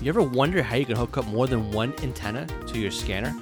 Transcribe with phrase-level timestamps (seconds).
[0.00, 3.34] You ever wonder how you can hook up more than one antenna to your scanner?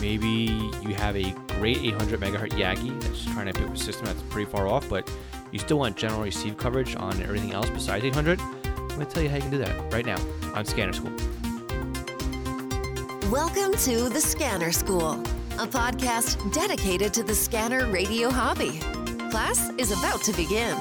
[0.00, 4.22] Maybe you have a great 800 megahertz Yagi that's trying to build a system that's
[4.30, 5.12] pretty far off, but
[5.50, 8.40] you still want general receive coverage on everything else besides 800?
[8.40, 10.16] I'm going to tell you how you can do that right now
[10.54, 11.12] on Scanner School.
[13.30, 15.20] Welcome to the Scanner School,
[15.58, 18.78] a podcast dedicated to the scanner radio hobby.
[19.30, 20.74] Class is about to begin.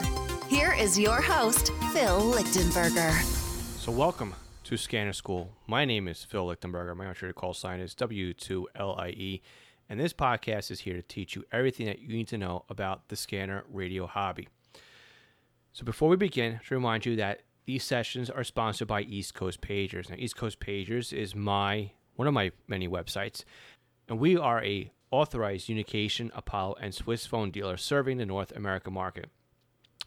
[0.47, 3.11] Here is your host, Phil Lichtenberger.
[3.77, 4.33] So, welcome
[4.63, 5.51] to Scanner School.
[5.65, 6.95] My name is Phil Lichtenberger.
[6.95, 9.41] My to call sign is W2LIE.
[9.89, 13.09] And this podcast is here to teach you everything that you need to know about
[13.09, 14.47] the scanner radio hobby.
[15.73, 19.61] So, before we begin, to remind you that these sessions are sponsored by East Coast
[19.61, 20.09] Pagers.
[20.09, 23.43] Now, East Coast Pagers is my one of my many websites,
[24.07, 29.29] and we are a authorized Unication, Apollo, and Swissphone dealer serving the North American market.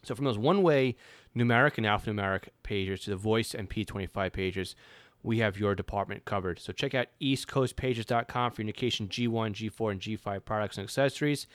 [0.04, 0.96] So from those one-way
[1.36, 4.74] numeric and alphanumeric pagers to the voice and P25 pagers,
[5.22, 6.58] we have your department covered.
[6.58, 11.46] So check out eastcoastpagers.com for Unication G1, G4, and G5 products and accessories.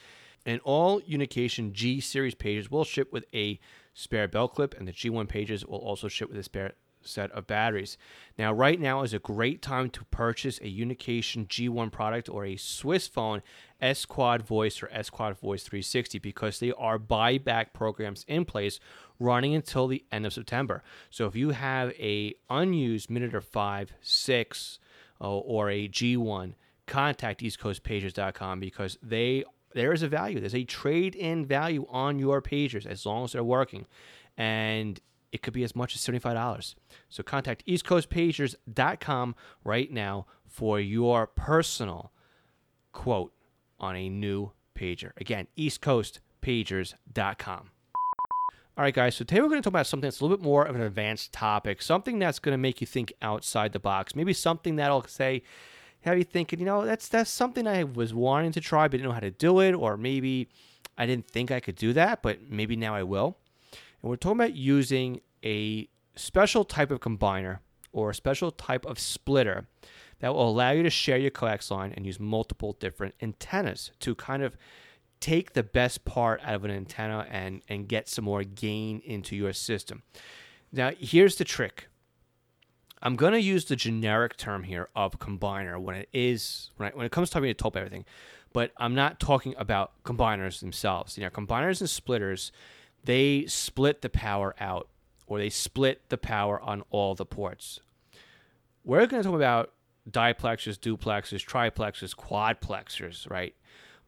[0.44, 3.60] And all Unication G series pages will ship with a
[3.94, 7.46] spare bell clip, and the G1 pages will also ship with a spare set of
[7.46, 7.96] batteries.
[8.38, 12.56] Now, right now is a great time to purchase a Unication G1 product or a
[12.56, 13.42] Swissphone
[13.80, 18.80] S Quad Voice or S Quad Voice 360 because they are buyback programs in place
[19.18, 20.82] running until the end of September.
[21.10, 24.78] So if you have a unused Minitor 5, 6,
[25.20, 26.54] uh, or a G1,
[26.86, 30.40] contact eastcoastpagers.com because they there is a value.
[30.40, 33.86] There's a trade-in value on your pagers as long as they're working.
[34.36, 34.98] And
[35.32, 36.74] it could be as much as $75.
[37.08, 42.12] So contact eastcoastpagers.com right now for your personal
[42.92, 43.32] quote
[43.78, 45.12] on a new pager.
[45.16, 47.70] Again, eastcoastpagers.com.
[48.76, 50.44] All right, guys, so today we're going to talk about something that's a little bit
[50.44, 54.16] more of an advanced topic, something that's going to make you think outside the box,
[54.16, 55.42] maybe something that'll say,
[56.02, 59.08] have you thinking, you know, that's that's something I was wanting to try but didn't
[59.08, 60.48] know how to do it, or maybe
[60.96, 63.36] I didn't think I could do that, but maybe now I will.
[64.02, 67.58] And we're talking about using a special type of combiner
[67.92, 69.66] or a special type of splitter
[70.20, 74.14] that will allow you to share your coax line and use multiple different antennas to
[74.14, 74.56] kind of
[75.18, 79.36] take the best part out of an antenna and, and get some more gain into
[79.36, 80.02] your system.
[80.72, 81.88] Now, here's the trick.
[83.02, 86.96] I'm going to use the generic term here of combiner when it is when, I,
[86.96, 88.04] when it comes to me to top everything,
[88.52, 91.16] but I'm not talking about combiners themselves.
[91.16, 92.52] You know, combiners and splitters
[93.04, 94.88] they split the power out
[95.26, 97.80] or they split the power on all the ports.
[98.84, 99.72] We're going to talk about
[100.10, 103.54] diplexers, duplexers, triplexers, quadplexers, right?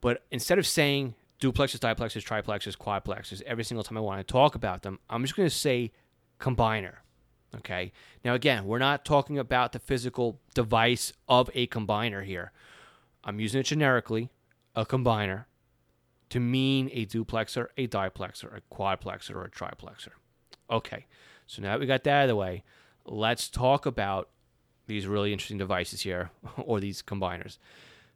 [0.01, 4.55] But instead of saying duplexers, diplexers, triplexers, quadplexers every single time I want to talk
[4.55, 5.93] about them, I'm just going to say
[6.41, 6.97] combiner.
[7.57, 7.93] Okay.
[8.25, 12.51] Now, again, we're not talking about the physical device of a combiner here.
[13.25, 14.31] I'm using it generically,
[14.75, 15.45] a combiner
[16.33, 20.13] to mean a duplexer, a diplexer, a quadplexer, or a triplexer.
[20.71, 21.05] Okay,
[21.47, 22.65] so now that we got that out of the way,
[23.05, 24.31] let's talk about
[24.87, 27.59] these really interesting devices here, or these combiners.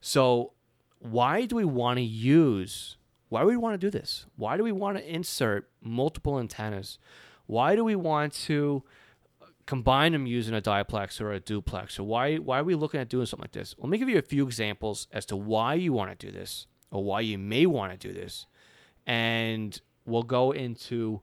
[0.01, 0.53] So,
[0.99, 2.97] why do we want to use,
[3.29, 4.25] why do we want to do this?
[4.37, 6.99] Why do we want to insert multiple antennas?
[7.45, 8.83] Why do we want to
[9.67, 11.99] combine them using a diplex or a duplex?
[11.99, 13.75] Or why, why are we looking at doing something like this?
[13.77, 16.67] Let me give you a few examples as to why you want to do this
[16.97, 18.47] or why you may want to do this.
[19.07, 21.21] And we'll go into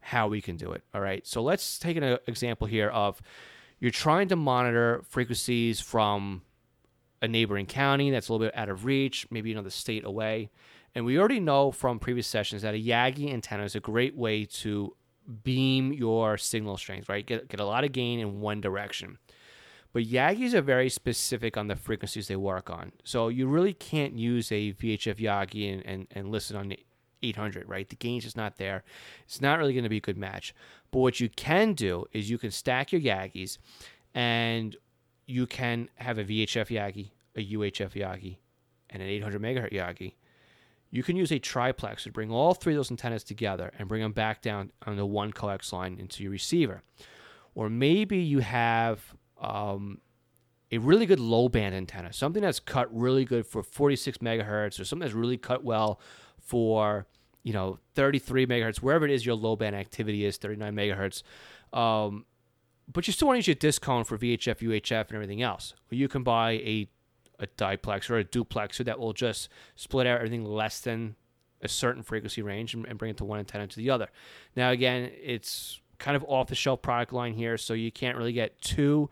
[0.00, 0.82] how we can do it.
[0.92, 1.26] All right.
[1.26, 3.22] So let's take an uh, example here of
[3.78, 6.42] you're trying to monitor frequencies from
[7.20, 10.50] a neighboring county that's a little bit out of reach, maybe another state away.
[10.94, 14.44] And we already know from previous sessions that a Yagi antenna is a great way
[14.44, 14.94] to
[15.44, 17.24] beam your signal strength, right?
[17.24, 19.18] Get, get a lot of gain in one direction.
[19.92, 22.92] But Yagis are very specific on the frequencies they work on.
[23.04, 26.74] So you really can't use a VHF Yagi and, and, and listen on
[27.22, 27.88] 800, right?
[27.88, 28.84] The gain's just not there.
[29.24, 30.54] It's not really going to be a good match.
[30.90, 33.58] But what you can do is you can stack your Yagis
[34.14, 34.76] and
[35.26, 38.36] you can have a VHF Yagi, a UHF Yagi,
[38.90, 40.14] and an 800 megahertz Yagi.
[40.90, 44.02] You can use a triplex to bring all three of those antennas together and bring
[44.02, 46.82] them back down on the one coax line into your receiver.
[47.54, 49.98] Or maybe you have um,
[50.70, 54.84] a really good low band antenna, something that's cut really good for 46 megahertz, or
[54.84, 56.00] something that's really cut well
[56.38, 57.06] for
[57.42, 61.22] you know 33 megahertz, wherever it is your low band activity is, 39 megahertz.
[61.76, 62.24] Um,
[62.90, 65.74] but you still want to use your discone for VHF, UHF, and everything else.
[65.90, 66.88] you can buy a
[67.38, 71.16] a diplex or a duplexer that will just split out everything less than
[71.60, 74.08] a certain frequency range and, and bring it to one antenna to the other.
[74.54, 78.32] Now, again, it's kind of off the shelf product line here, so you can't really
[78.32, 79.08] get too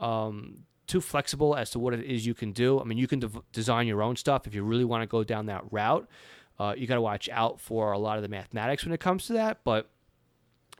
[0.00, 2.80] um, too flexible as to what it is you can do.
[2.80, 5.22] I mean, you can dev- design your own stuff if you really want to go
[5.22, 6.08] down that route.
[6.58, 9.26] Uh, you got to watch out for a lot of the mathematics when it comes
[9.26, 9.90] to that, but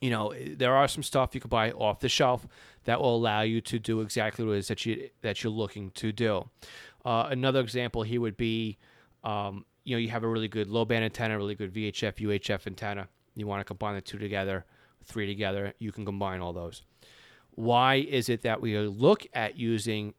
[0.01, 2.47] you know there are some stuff you can buy off the shelf
[2.85, 5.91] that will allow you to do exactly what it is that you that you're looking
[5.91, 6.49] to do.
[7.05, 8.79] Uh, another example here would be,
[9.25, 12.67] um, you know, you have a really good low band antenna, really good VHF, UHF
[12.67, 13.09] antenna.
[13.37, 14.65] You want to combine the two together,
[15.05, 15.75] three together.
[15.79, 16.82] You can combine all those.
[17.50, 20.14] Why is it that we look at using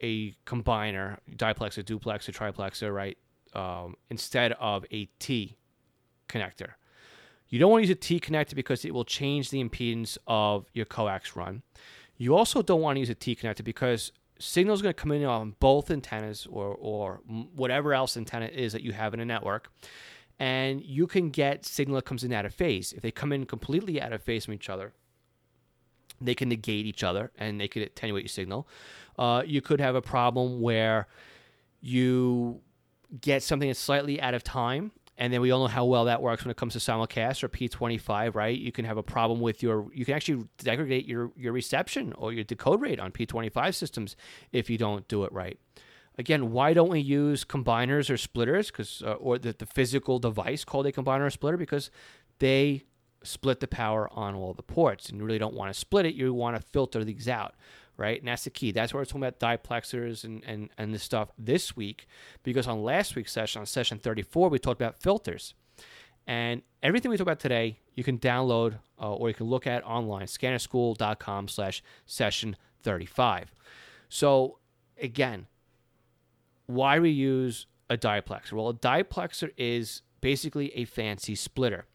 [0.00, 3.18] a combiner, diplexer, duplexer, triplexer, right,
[3.54, 5.56] um, instead of a T
[6.28, 6.72] connector?
[7.48, 10.66] You don't want to use a T connector because it will change the impedance of
[10.72, 11.62] your coax run.
[12.16, 15.12] You also don't want to use a T connector because signal is going to come
[15.12, 17.20] in on both antennas or, or
[17.54, 19.70] whatever else antenna is that you have in a network.
[20.38, 22.92] And you can get signal that comes in out of phase.
[22.92, 24.92] If they come in completely out of phase from each other,
[26.20, 28.66] they can negate each other and they could attenuate your signal.
[29.18, 31.06] Uh, you could have a problem where
[31.80, 32.60] you
[33.20, 36.22] get something that's slightly out of time and then we all know how well that
[36.22, 38.58] works when it comes to simulcast or P25, right?
[38.58, 42.32] You can have a problem with your, you can actually degrade your, your reception or
[42.32, 44.16] your decode rate on P25 systems
[44.52, 45.58] if you don't do it right.
[46.18, 48.70] Again, why don't we use combiners or splitters?
[48.70, 51.90] Because uh, or the, the physical device called a combiner or splitter because
[52.38, 52.84] they
[53.22, 56.14] split the power on all the ports, and you really don't want to split it.
[56.14, 57.54] You want to filter these out
[57.96, 58.18] right?
[58.18, 58.72] And that's the key.
[58.72, 62.06] That's where we're talking about diplexers and, and, and this stuff this week,
[62.42, 65.54] because on last week's session, on session 34, we talked about filters.
[66.26, 69.84] And everything we talk about today, you can download uh, or you can look at
[69.84, 73.52] online, scannerschool.com slash session 35.
[74.08, 74.58] So
[75.00, 75.46] again,
[76.74, 78.52] why we use a diplexer?
[78.52, 81.86] Well, a diplexer is basically a fancy splitter.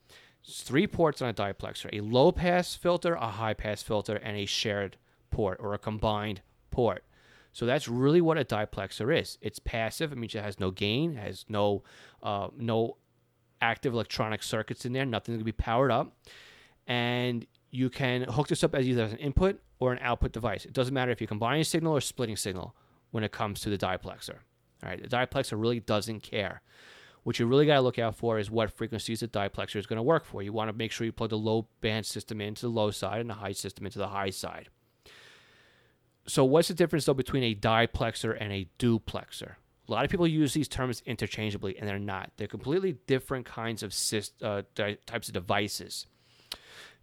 [0.43, 4.37] It's three ports on a diplexer, a low pass filter, a high pass filter, and
[4.37, 4.97] a shared
[5.29, 6.41] port or a combined
[6.71, 7.03] port.
[7.51, 9.37] So that's really what a diplexer is.
[9.41, 10.11] It's passive.
[10.11, 11.83] It means it has no gain, has no
[12.21, 12.97] uh, no
[13.61, 15.05] active electronic circuits in there.
[15.05, 16.15] Nothing to be powered up,
[16.85, 20.65] and you can hook this up as either as an input or an output device.
[20.65, 22.75] It doesn't matter if you're combining signal or splitting signal
[23.11, 24.37] when it comes to the diplexer.
[24.83, 26.61] All right, the diplexer really doesn't care.
[27.23, 29.97] What you really got to look out for is what frequencies the diplexer is going
[29.97, 30.41] to work for.
[30.41, 33.19] You want to make sure you plug the low band system into the low side
[33.19, 34.69] and the high system into the high side.
[36.25, 39.55] So, what's the difference though between a diplexer and a duplexer?
[39.87, 42.31] A lot of people use these terms interchangeably, and they're not.
[42.35, 46.05] They're completely different kinds of syst- uh, di- types of devices.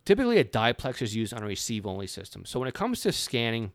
[0.04, 2.44] Typically, a diplexer is used on a receive-only system.
[2.44, 3.72] So, when it comes to scanning,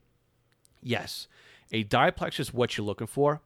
[0.83, 1.27] yes,
[1.71, 3.41] a diplexer is what you're looking for,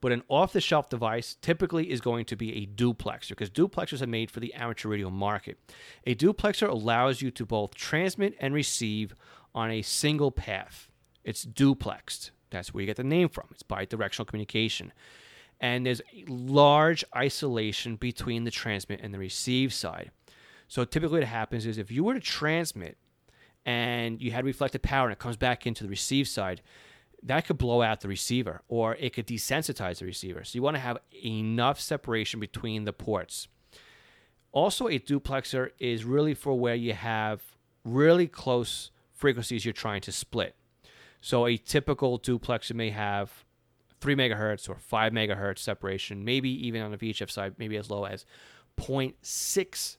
[0.00, 4.30] but an off-the-shelf device typically is going to be a duplexer because duplexers are made
[4.30, 5.58] for the amateur radio market.
[6.06, 9.14] A duplexer allows you to both transmit and receive
[9.54, 10.88] on a single path.
[11.24, 12.30] It's duplexed.
[12.50, 13.48] That's where you get the name from.
[13.50, 14.92] It's bidirectional communication.
[15.60, 20.10] And there's a large isolation between the transmit and the receive side.
[20.68, 22.96] So typically what happens is if you were to transmit
[23.66, 26.62] and you had reflected power and it comes back into the receive side,
[27.22, 30.44] that could blow out the receiver or it could desensitize the receiver.
[30.44, 33.48] So you want to have enough separation between the ports.
[34.52, 37.40] Also, a duplexer is really for where you have
[37.84, 40.56] really close frequencies you're trying to split.
[41.20, 43.44] So a typical duplexer may have
[44.00, 48.04] three megahertz or five megahertz separation, maybe even on the VHF side, maybe as low
[48.04, 48.24] as
[48.78, 49.96] 0.6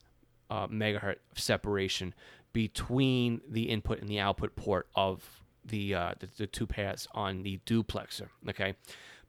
[0.49, 2.13] uh, megahertz separation
[2.51, 7.43] between the input and the output port of the, uh, the, the two paths on
[7.43, 8.27] the duplexer.
[8.49, 8.75] Okay,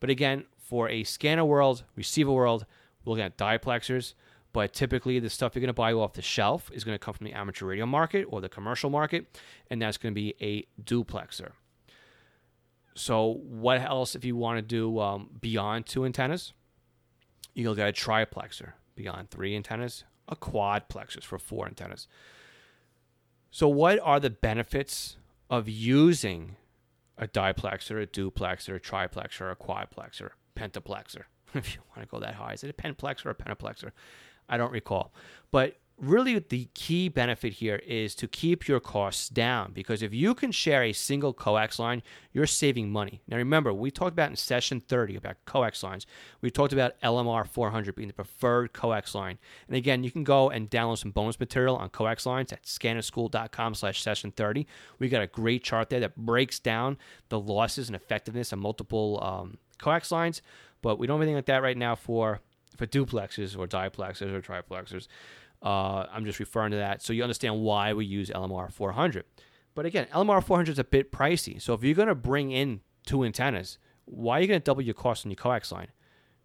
[0.00, 2.66] but again, for a scanner world, receiver world,
[3.04, 4.14] we're looking at diplexers.
[4.52, 7.14] But typically, the stuff you're going to buy off the shelf is going to come
[7.14, 9.26] from the amateur radio market or the commercial market,
[9.70, 11.52] and that's going to be a duplexer.
[12.94, 16.52] So what else if you want to do um, beyond two antennas?
[17.54, 22.06] You'll get a triplexer beyond three antennas, a quadplexer for four antennas.
[23.50, 25.16] So what are the benefits
[25.52, 26.56] of using
[27.18, 31.24] a diplexer, a duplexer, a triplexer, a quadplexer, pentaplexer?
[31.54, 33.90] If you want to go that high, is it a pentplexer or a pentaplexer?
[34.48, 35.12] I don't recall.
[35.50, 40.34] But really the key benefit here is to keep your costs down because if you
[40.34, 43.22] can share a single coax line, you're saving money.
[43.28, 46.04] Now remember, we talked about in session 30 about coax lines.
[46.40, 49.38] We talked about LMR 400 being the preferred coax line.
[49.68, 53.74] And again, you can go and download some bonus material on coax lines at scannerschool.com
[53.76, 54.66] slash session 30.
[54.98, 59.20] We got a great chart there that breaks down the losses and effectiveness of multiple
[59.22, 60.42] um, coax lines,
[60.82, 62.40] but we don't have anything like that right now for
[62.76, 65.06] for duplexes or diplexes or triplexers.
[65.62, 69.24] Uh, I'm just referring to that so you understand why we use LMR 400.
[69.74, 71.60] But again, LMR 400 is a bit pricey.
[71.60, 74.82] So if you're going to bring in two antennas, why are you going to double
[74.82, 75.88] your cost on your coax line?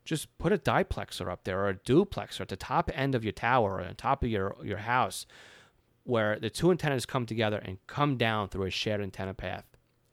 [0.06, 3.34] Just put a diplexer up there or a duplexer at the top end of your
[3.34, 5.26] tower or on top of your, your house
[6.04, 9.66] where the two antennas come together and come down through a shared antenna path,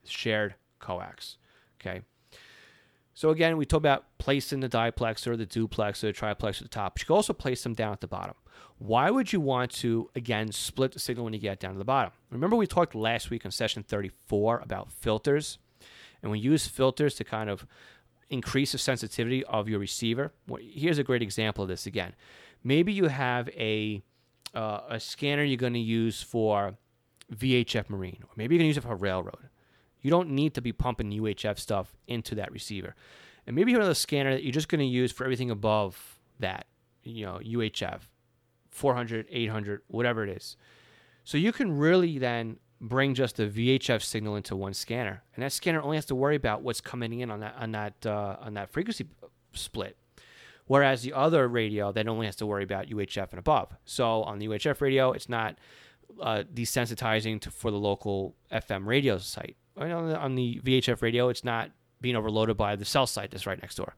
[0.04, 1.36] shared coax.
[1.80, 2.02] Okay.
[3.14, 6.98] So again, we talk about placing the diplexer, the duplexer, the triplexer at the top.
[6.98, 8.34] You can also place them down at the bottom.
[8.78, 11.84] Why would you want to, again, split the signal when you get down to the
[11.84, 12.12] bottom?
[12.30, 15.58] Remember we talked last week on session 34 about filters?
[16.22, 17.66] And we use filters to kind of
[18.30, 20.32] increase the sensitivity of your receiver.
[20.60, 22.14] Here's a great example of this again.
[22.64, 24.02] Maybe you have a,
[24.54, 26.76] uh, a scanner you're going to use for
[27.32, 29.50] VHF Marine, or maybe you're going to use it for railroad.
[30.04, 32.94] You don't need to be pumping UHF stuff into that receiver.
[33.46, 36.18] And maybe you have a scanner that you're just going to use for everything above
[36.40, 36.66] that,
[37.02, 38.00] you know, UHF,
[38.68, 40.58] 400, 800, whatever it is.
[41.24, 45.52] So you can really then bring just the VHF signal into one scanner, and that
[45.52, 48.52] scanner only has to worry about what's coming in on that on that uh, on
[48.54, 49.06] that frequency
[49.54, 49.96] split.
[50.66, 53.74] Whereas the other radio then only has to worry about UHF and above.
[53.86, 55.56] So on the UHF radio, it's not
[56.20, 61.28] uh, desensitizing to, for the local FM radio site on the, on the VHF radio,
[61.28, 63.94] it's not being overloaded by the cell site that's right next door.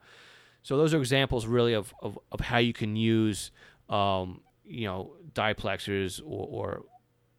[0.63, 3.51] So those are examples really of, of, of how you can use
[3.89, 6.83] um, you know diplexers or, or,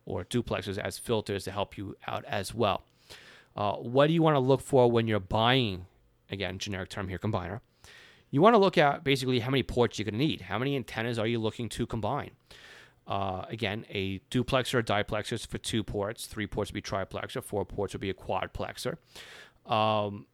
[0.06, 2.84] or duplexers as filters to help you out as well.
[3.56, 5.86] Uh, what do you want to look for when you're buying?
[6.30, 7.62] Again, generic term here, combiner.
[8.30, 10.42] You want to look at basically how many ports you're going to need.
[10.42, 12.32] How many antennas are you looking to combine?
[13.08, 16.26] Uh, again, a duplexer or diplexer is for two ports.
[16.26, 17.42] Three ports would be triplexer.
[17.42, 18.98] Four ports would be a quadplexer.
[19.66, 20.26] Um,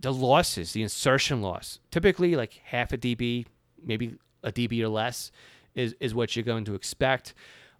[0.00, 3.46] the losses, the insertion loss, typically like half a dB,
[3.82, 5.30] maybe a dB or less,
[5.74, 7.34] is, is what you're going to expect.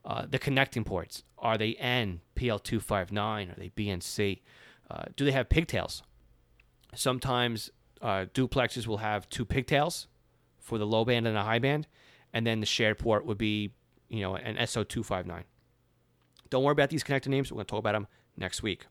[0.04, 4.40] Uh, the connecting ports are they N, PL259, are they BNC?
[4.90, 6.02] Uh, do they have pigtails?
[6.94, 7.70] Sometimes
[8.02, 10.06] uh, duplexes will have two pigtails
[10.58, 11.86] for the low band and the high band,
[12.32, 13.72] and then the shared port would be
[14.16, 15.44] you know, an SO259.
[16.50, 17.50] Don't worry about these connector names.
[17.50, 18.06] We're going to talk about them
[18.36, 18.86] next week.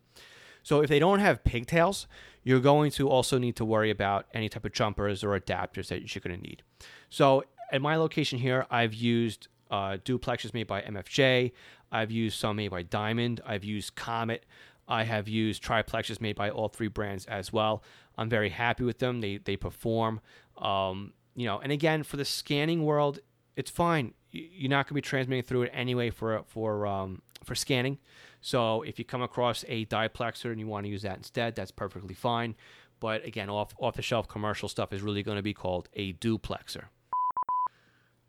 [0.64, 2.08] So if they don't have pigtails,
[2.44, 6.16] you're going to also need to worry about any type of jumpers or adapters that
[6.16, 6.64] you're going to need.
[7.10, 11.52] So at my location here, I've used uh, duplexes made by MFJ.
[11.92, 13.42] I've used some made by Diamond.
[13.46, 14.46] I've used Comet.
[14.88, 17.84] I have used triplexes made by all three brands as well.
[18.18, 19.22] I'm very happy with them.
[19.22, 20.22] They they perform.
[20.58, 23.20] Um, you know, and again for the scanning world,
[23.56, 27.56] it's fine you're not going to be transmitting through it anyway for for um, for
[27.56, 28.00] scanning.
[28.42, 31.72] So if you come across a diplexer and you want to use that instead, that's
[31.72, 32.56] perfectly fine.
[33.00, 36.14] But again, off off the shelf commercial stuff is really going to be called a
[36.14, 36.86] duplexer.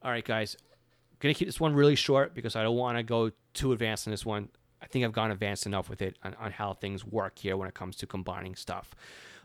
[0.02, 0.56] All right, guys,
[1.18, 4.10] gonna keep this one really short because I don't want to go too advanced in
[4.10, 4.50] this one.
[4.82, 7.68] I think I've gone advanced enough with it on, on how things work here when
[7.68, 8.94] it comes to combining stuff.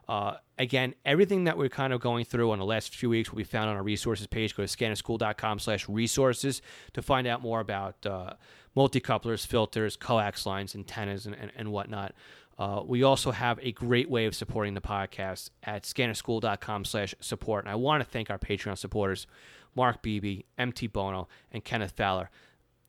[0.10, 3.38] Uh, again, everything that we're kind of going through on the last few weeks will
[3.38, 4.56] be found on our resources page.
[4.56, 6.64] Go to scannerschool.com slash resources
[6.94, 8.34] to find out more about uh,
[8.76, 12.16] multicouplers, filters, coax lines, antennas, and, and, and whatnot.
[12.58, 17.66] Uh, we also have a great way of supporting the podcast at scannerschool.com slash support.
[17.66, 19.28] And I want to thank our Patreon supporters,
[19.76, 22.32] Mark Beebe, MT Bono, and Kenneth Fowler.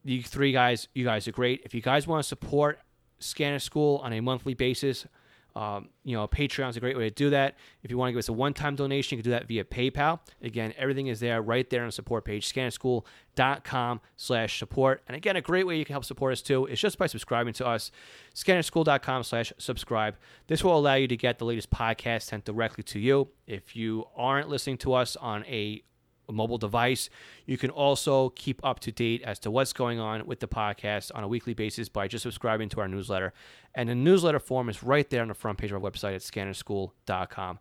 [0.05, 1.61] You three guys, you guys are great.
[1.67, 2.81] If you guys want to support
[3.19, 5.07] Scanner School on a monthly basis,
[5.57, 7.57] um, you know, Patreon is a great way to do that.
[7.83, 10.21] If you want to give us a one-time donation, you can do that via PayPal.
[10.43, 15.03] Again, everything is there right there on the support page, scannerschool.com slash support.
[15.09, 17.53] And again, a great way you can help support us too is just by subscribing
[17.55, 17.91] to us,
[18.35, 20.17] scannerschool.com slash subscribe.
[20.47, 23.29] This will allow you to get the latest podcast sent directly to you.
[23.47, 25.83] If you aren't listening to us on a
[26.33, 27.11] mobile device.
[27.47, 31.11] You can also keep up to date as to what's going on with the podcast
[31.15, 33.33] on a weekly basis by just subscribing to our newsletter.
[33.75, 36.23] And the newsletter form is right there on the front page of our website at
[36.23, 37.59] scannerschool.com.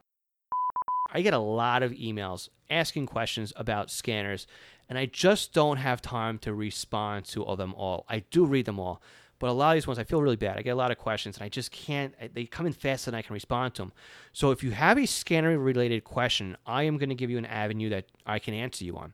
[1.12, 4.46] I get a lot of emails asking questions about scanners,
[4.88, 8.06] and I just don't have time to respond to all them all.
[8.08, 9.02] I do read them all,
[9.40, 10.58] but a lot of these ones, I feel really bad.
[10.58, 13.18] I get a lot of questions and I just can't, they come in faster than
[13.18, 13.94] I can respond to them.
[14.34, 17.46] So if you have a scanner related question, I am going to give you an
[17.46, 19.14] avenue that I can answer you on.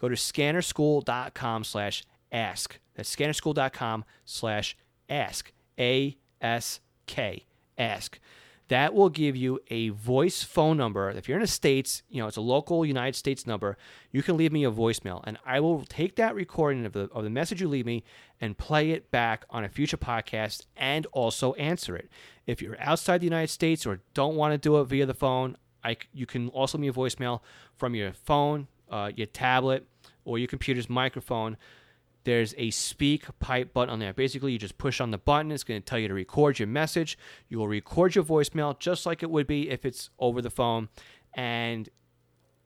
[0.00, 2.78] Go to scannerschool.com slash ask.
[2.94, 4.76] That's scannerschool.com slash
[5.08, 5.52] ask.
[5.78, 7.46] A S K.
[7.78, 8.18] Ask
[8.70, 11.10] that will give you a voice phone number.
[11.10, 13.76] If you're in the States, you know, it's a local United States number,
[14.12, 17.24] you can leave me a voicemail and I will take that recording of the, of
[17.24, 18.04] the message you leave me
[18.40, 22.10] and play it back on a future podcast and also answer it.
[22.46, 25.56] If you're outside the United States or don't want to do it via the phone,
[25.82, 27.40] I, you can also leave me a voicemail
[27.74, 29.84] from your phone, uh, your tablet,
[30.24, 31.56] or your computer's microphone
[32.24, 34.12] there's a speak pipe button on there.
[34.12, 35.50] Basically, you just push on the button.
[35.50, 37.18] It's going to tell you to record your message.
[37.48, 40.88] You will record your voicemail just like it would be if it's over the phone.
[41.34, 41.88] And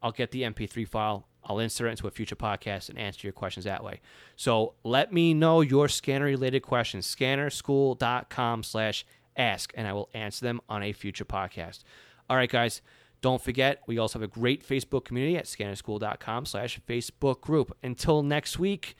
[0.02, 1.28] I'll get the MP3 file.
[1.44, 4.00] I'll insert it into a future podcast and answer your questions that way.
[4.34, 7.06] So let me know your scanner related questions.
[7.14, 9.04] Scannerschool.com slash
[9.36, 11.84] ask, and I will answer them on a future podcast.
[12.28, 12.80] All right, guys.
[13.20, 17.74] Don't forget, we also have a great Facebook community at scannerschool.com slash Facebook group.
[17.82, 18.96] Until next week,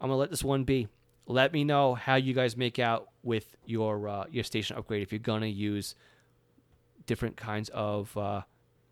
[0.00, 0.88] I'm gonna let this one be.
[1.26, 5.12] Let me know how you guys make out with your uh, your station upgrade if
[5.12, 5.94] you're gonna use
[7.06, 8.42] different kinds of uh,